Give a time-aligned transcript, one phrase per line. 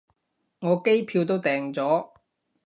[0.61, 2.09] 我機票都訂咗